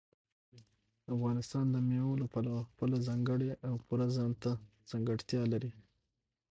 [1.15, 4.51] افغانستان د مېوو له پلوه خپله ځانګړې او پوره ځانته
[4.89, 5.71] ځانګړتیا لري.